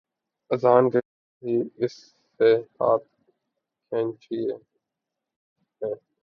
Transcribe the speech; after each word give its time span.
اذان 0.51 0.89
کے 0.89 0.99
ساتھ 0.99 1.45
ہی 1.45 1.55
اس 1.77 1.93
سے 2.39 2.55
ہاتھ 2.79 3.03
کھینچتے 3.91 4.35
ہیں 5.81 5.93